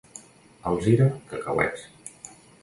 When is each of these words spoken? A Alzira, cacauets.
A 0.63 0.71
Alzira, 0.71 1.07
cacauets. 1.35 1.87